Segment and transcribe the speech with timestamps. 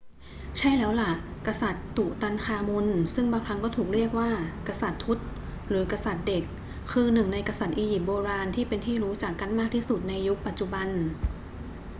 [0.57, 1.11] ใช่แล้วล่ะ
[1.47, 4.29] กษัตริย์ตุตันคามุนซึ่งบางครั้งก็ถูกเรียกว่า
[4.67, 5.17] กษัตริย์ทุต
[5.69, 6.43] หรือ กษัตริย์เด็ก
[6.91, 10.87] คือหนึ่งในกษัตริย์อียิปต์โบราณที่เป็นที่รู้จักกันมากที่สุดในยุคปัจจุบัน